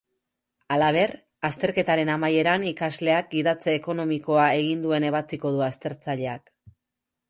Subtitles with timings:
[0.75, 1.13] Halaber,
[1.49, 6.57] azterketaren amaieran ikasleak gidatze ekonomikoa egin duen ebatziko du aztertzaileak.